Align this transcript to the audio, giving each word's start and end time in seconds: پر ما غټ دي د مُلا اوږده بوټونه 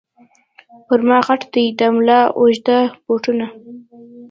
پر 0.87 0.99
ما 1.07 1.17
غټ 1.27 1.41
دي 1.53 1.65
د 1.79 1.81
مُلا 1.95 2.19
اوږده 2.39 2.79
بوټونه 3.05 3.45